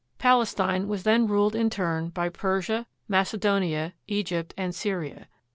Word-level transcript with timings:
Palestine 0.17 0.87
was 0.87 1.03
then 1.03 1.27
ruled 1.27 1.53
in 1.53 1.69
turn 1.69 2.09
by 2.09 2.27
Persia, 2.27 2.87
Macedonia, 3.07 3.93
Egypt, 4.07 4.51
and 4.57 4.73
Syria. 4.73 5.27